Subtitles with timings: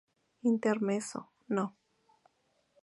[0.51, 1.19] Intermezzo
[1.55, 1.65] No.